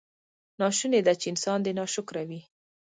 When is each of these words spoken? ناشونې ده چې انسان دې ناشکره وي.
ناشونې 0.59 0.99
ده 1.05 1.13
چې 1.21 1.25
انسان 1.31 1.59
دې 1.65 1.71
ناشکره 1.79 2.23
وي. 2.29 2.41